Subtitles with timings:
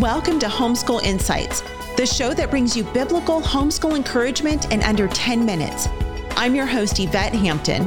[0.00, 1.60] Welcome to Homeschool Insights,
[1.96, 5.88] the show that brings you biblical homeschool encouragement in under 10 minutes.
[6.36, 7.84] I'm your host, Yvette Hampton.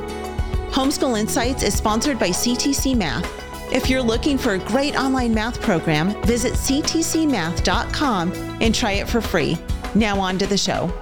[0.72, 3.26] Homeschool Insights is sponsored by CTC Math.
[3.72, 9.22] If you're looking for a great online math program, visit ctcmath.com and try it for
[9.22, 9.58] free.
[9.96, 10.94] Now, on to the show.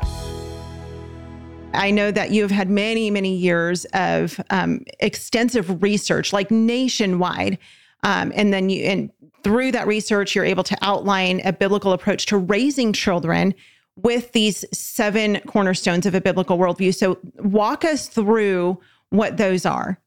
[1.74, 7.58] I know that you have had many, many years of um, extensive research, like nationwide.
[8.04, 9.12] Um, and then you, and
[9.44, 13.54] through that research, you're able to outline a biblical approach to raising children
[13.96, 16.96] with these seven cornerstones of a biblical worldview.
[16.96, 20.00] So, walk us through what those are.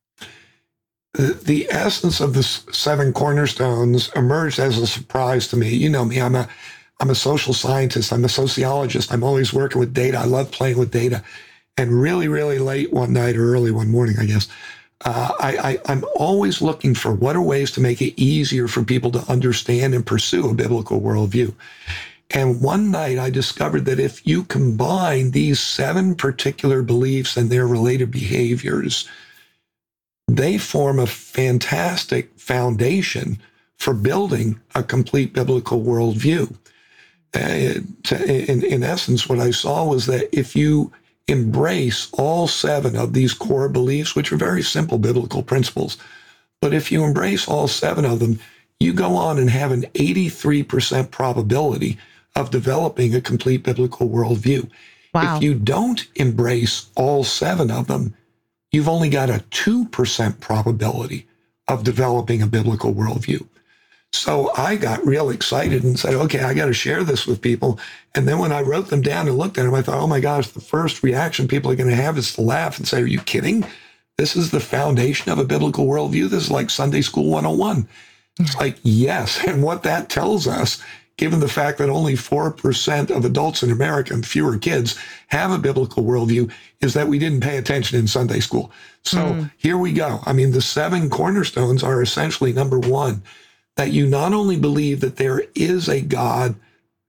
[1.15, 5.69] The, essence of the seven cornerstones emerged as a surprise to me.
[5.69, 6.49] You know me, I'm a
[7.01, 10.19] I'm a social scientist, I'm a sociologist, I'm always working with data.
[10.19, 11.23] I love playing with data.
[11.77, 14.47] And really, really late one night or early one morning, I guess,
[15.05, 18.85] uh, I, I, am always looking for what are ways to make it easier for
[18.85, 21.55] people to understand and pursue a biblical worldview.
[22.31, 27.67] And one night I discovered that if you combine these seven particular beliefs and their
[27.67, 29.09] related behaviors,
[30.29, 33.39] they form a fantastic foundation
[33.77, 36.55] for building a complete biblical worldview.
[37.35, 40.93] Uh, to, in, in essence, what I saw was that if you
[41.29, 45.97] embrace all seven of these core beliefs, which are very simple biblical principles.
[46.61, 48.39] But if you embrace all seven of them,
[48.81, 51.99] you go on and have an 83% probability
[52.35, 54.69] of developing a complete biblical worldview.
[55.15, 55.37] Wow.
[55.37, 58.15] If you don't embrace all seven of them,
[58.71, 61.27] you've only got a 2% probability
[61.69, 63.47] of developing a biblical worldview.
[64.13, 67.81] So I got real excited and said, okay, I got to share this with people.
[68.15, 70.21] And then when I wrote them down and looked at them, I thought, oh my
[70.21, 73.07] gosh, the first reaction people are going to have is to laugh and say, are
[73.07, 73.65] you kidding?
[74.19, 76.29] This is the foundation of a biblical worldview.
[76.29, 77.89] This is like Sunday School 101.
[78.39, 79.43] It's like, yes.
[79.47, 80.83] And what that tells us,
[81.17, 85.59] given the fact that only 4% of adults in America and fewer kids have a
[85.59, 88.71] biblical worldview, is that we didn't pay attention in Sunday school.
[89.05, 89.51] So mm.
[89.57, 90.21] here we go.
[90.25, 93.23] I mean, the seven cornerstones are essentially number one,
[93.77, 96.55] that you not only believe that there is a God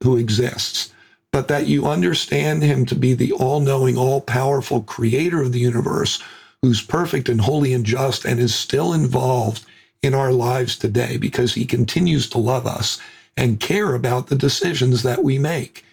[0.02, 0.92] who exists,
[1.32, 5.58] but that you understand him to be the all knowing, all powerful creator of the
[5.58, 6.22] universe
[6.62, 9.64] who's perfect and holy and just and is still involved
[10.02, 12.98] in our lives today because he continues to love us
[13.36, 15.84] and care about the decisions that we make.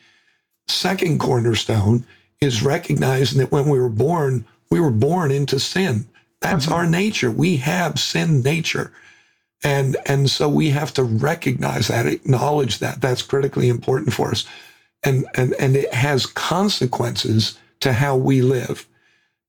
[0.67, 2.05] Second cornerstone
[2.39, 6.05] is recognizing that when we were born, we were born into sin.
[6.39, 6.73] That's mm-hmm.
[6.73, 7.31] our nature.
[7.31, 8.91] We have sin nature.
[9.63, 13.01] And, and so we have to recognize that, acknowledge that.
[13.01, 14.45] That's critically important for us.
[15.03, 18.87] And, and, and it has consequences to how we live.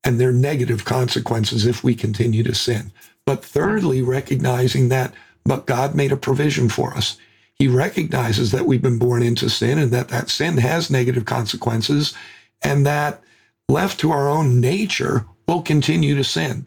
[0.05, 2.93] And they're negative consequences if we continue to sin.
[3.25, 5.15] But thirdly, recognizing that,
[5.45, 7.17] but God made a provision for us.
[7.55, 12.15] He recognizes that we've been born into sin and that that sin has negative consequences
[12.63, 13.23] and that
[13.69, 16.67] left to our own nature, we'll continue to sin.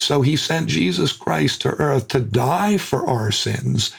[0.00, 3.94] So he sent Jesus Christ to earth to die for our sins.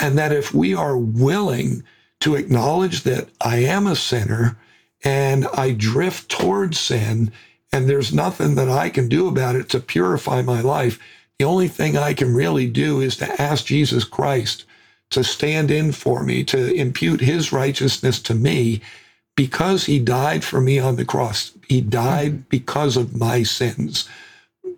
[0.00, 1.84] And that if we are willing
[2.20, 4.56] to acknowledge that I am a sinner
[5.04, 7.30] and I drift towards sin,
[7.72, 10.98] and there's nothing that I can do about it to purify my life,
[11.38, 14.64] the only thing I can really do is to ask Jesus Christ
[15.10, 18.80] to stand in for me, to impute his righteousness to me
[19.36, 21.52] because he died for me on the cross.
[21.68, 22.48] He died mm-hmm.
[22.48, 24.08] because of my sins.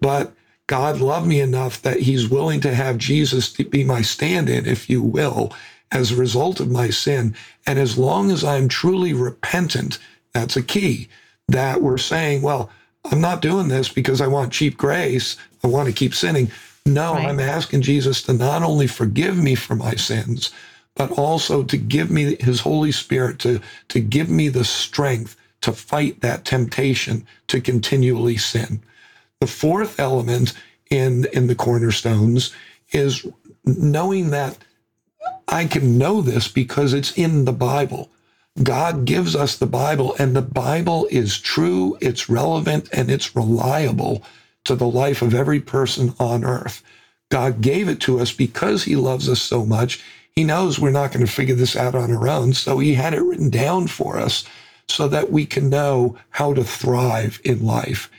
[0.00, 0.32] But
[0.66, 4.66] God loved me enough that he's willing to have Jesus to be my stand in,
[4.66, 5.52] if you will,
[5.92, 7.34] as a result of my sin.
[7.66, 9.98] And as long as I'm truly repentant,
[10.32, 11.08] that's a key
[11.48, 12.70] that we're saying, well,
[13.04, 15.36] I'm not doing this because I want cheap grace.
[15.62, 16.50] I want to keep sinning.
[16.84, 17.26] No, right.
[17.26, 20.52] I'm asking Jesus to not only forgive me for my sins,
[20.96, 25.72] but also to give me his Holy Spirit to, to give me the strength to
[25.72, 28.80] fight that temptation to continually sin.
[29.46, 30.54] The fourth element
[30.90, 32.52] in, in the cornerstones
[32.90, 33.24] is
[33.64, 34.58] knowing that
[35.46, 38.10] I can know this because it's in the Bible.
[38.60, 44.24] God gives us the Bible, and the Bible is true, it's relevant, and it's reliable
[44.64, 46.82] to the life of every person on earth.
[47.28, 50.02] God gave it to us because He loves us so much.
[50.32, 52.52] He knows we're not going to figure this out on our own.
[52.52, 54.44] So He had it written down for us
[54.88, 58.10] so that we can know how to thrive in life.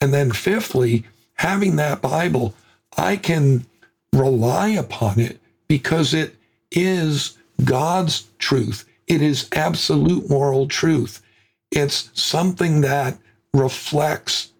[0.00, 1.04] And then, fifthly,
[1.34, 2.54] having that Bible,
[2.96, 3.66] I can
[4.12, 6.36] rely upon it because it
[6.70, 8.84] is God's truth.
[9.06, 11.22] It is absolute moral truth.
[11.70, 13.18] It's something that
[13.52, 14.52] reflects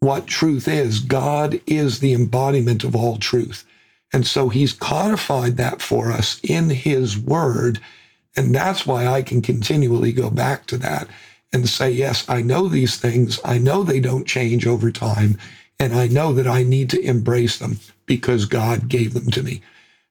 [0.00, 1.00] what truth is.
[1.00, 3.64] God is the embodiment of all truth.
[4.12, 7.80] And so he's codified that for us in his word.
[8.36, 11.08] And that's why I can continually go back to that
[11.52, 13.38] and say, yes, I know these things.
[13.44, 15.38] I know they don't change over time.
[15.78, 19.62] And I know that I need to embrace them because God gave them to me.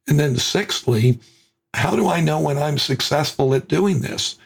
[0.08, 1.20] And then sixthly,
[1.74, 4.38] how do I know when I'm successful at doing this?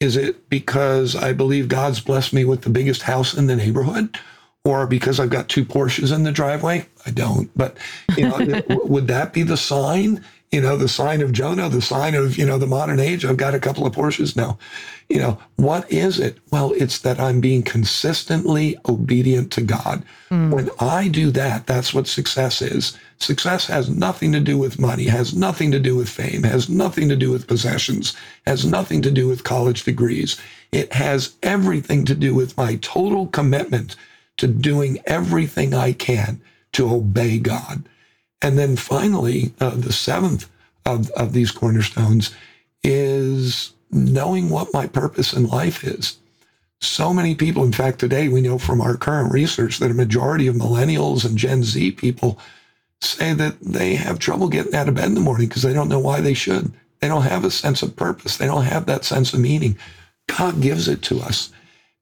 [0.00, 4.18] Is it because I believe God's blessed me with the biggest house in the neighborhood?
[4.64, 6.86] Or because I've got two Porsches in the driveway?
[7.06, 7.50] I don't.
[7.56, 7.76] But
[8.16, 10.24] you know, would that be the sign?
[10.52, 13.24] You know, the sign of Jonah, the sign of, you know, the modern age.
[13.24, 14.56] I've got a couple of Porsches now.
[15.08, 16.38] You know, what is it?
[16.52, 20.04] Well, it's that I'm being consistently obedient to God.
[20.30, 20.54] Mm.
[20.54, 22.96] When I do that, that's what success is.
[23.18, 27.08] Success has nothing to do with money, has nothing to do with fame, has nothing
[27.08, 30.40] to do with possessions, has nothing to do with college degrees.
[30.70, 33.96] It has everything to do with my total commitment
[34.36, 36.40] to doing everything I can
[36.72, 37.88] to obey God.
[38.44, 40.50] And then finally, uh, the seventh
[40.84, 42.30] of, of these cornerstones
[42.82, 46.18] is knowing what my purpose in life is.
[46.78, 50.46] So many people, in fact, today we know from our current research that a majority
[50.46, 52.38] of millennials and Gen Z people
[53.00, 55.88] say that they have trouble getting out of bed in the morning because they don't
[55.88, 56.70] know why they should.
[57.00, 58.36] They don't have a sense of purpose.
[58.36, 59.78] They don't have that sense of meaning.
[60.26, 61.50] God gives it to us.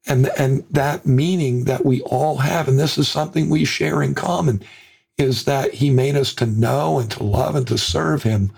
[0.07, 4.13] And, and that meaning that we all have, and this is something we share in
[4.13, 4.61] common,
[5.17, 8.51] is that he made us to know and to love and to serve him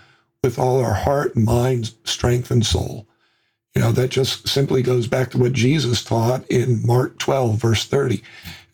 [0.44, 3.08] with all our heart, mind, strength, and soul.
[3.74, 7.86] You know, that just simply goes back to what Jesus taught in Mark 12, verse
[7.86, 8.24] 30,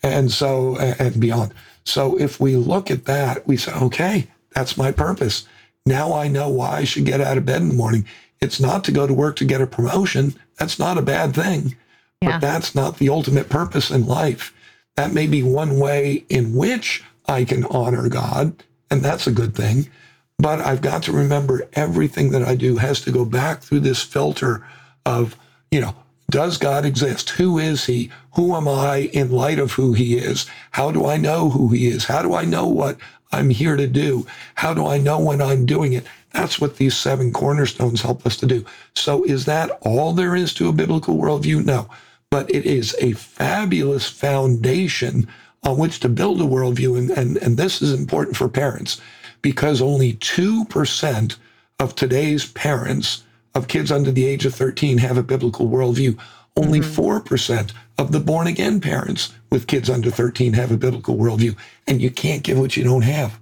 [0.04, 1.54] and so, and beyond.
[1.86, 5.48] So if we look at that, we say, okay, that's my purpose.
[5.86, 8.06] Now I know why I should get out of bed in the morning.
[8.42, 10.36] It's not to go to work to get a promotion.
[10.58, 11.76] That's not a bad thing,
[12.22, 12.34] yeah.
[12.34, 14.54] but that's not the ultimate purpose in life.
[14.96, 19.56] That may be one way in which I can honor God, and that's a good
[19.56, 19.90] thing.
[20.38, 24.04] But I've got to remember everything that I do has to go back through this
[24.04, 24.68] filter
[25.06, 25.38] of,
[25.72, 25.96] you know,
[26.30, 27.30] does God exist?
[27.32, 28.12] Who is he?
[28.36, 30.46] Who am I in light of who he is?
[30.72, 32.06] How do I know who he is?
[32.06, 32.98] How do I know what
[33.32, 34.26] I'm here to do?
[34.56, 36.06] How do I know when I'm doing it?
[36.32, 38.66] That's what these seven cornerstones help us to do.
[38.96, 41.64] So is that all there is to a biblical worldview?
[41.66, 41.90] No,
[42.30, 45.28] but it is a fabulous foundation
[45.64, 46.98] on which to build a worldview.
[46.98, 49.00] And, and, and this is important for parents
[49.42, 51.36] because only 2%
[51.80, 53.24] of today's parents
[53.54, 56.18] of kids under the age of 13 have a biblical worldview.
[56.56, 57.36] Only mm-hmm.
[57.36, 61.56] 4% of the born again parents with kids under 13 have a biblical worldview.
[61.88, 63.38] And you can't give what you don't have.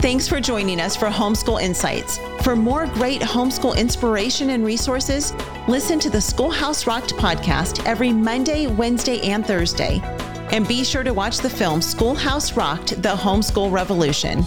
[0.00, 2.18] Thanks for joining us for Homeschool Insights.
[2.42, 5.32] For more great homeschool inspiration and resources,
[5.68, 10.00] listen to the Schoolhouse Rocked podcast every Monday, Wednesday, and Thursday.
[10.52, 14.44] And be sure to watch the film Schoolhouse Rocked The Homeschool Revolution.